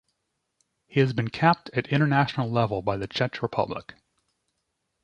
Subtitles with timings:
[0.87, 3.93] He has been capped at international level by the Czech Republic.